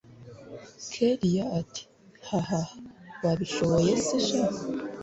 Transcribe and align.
kellia 0.91 1.45
ati 1.59 1.83
hahaha 2.27 2.75
wabishoboye 3.23 3.93
se 4.05 4.17
sha 4.27 4.43